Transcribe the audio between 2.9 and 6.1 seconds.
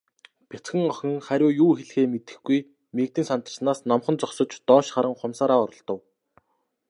мэгдэн сандарснаас номхон зогсож, доош харан хумсаараа оролдов.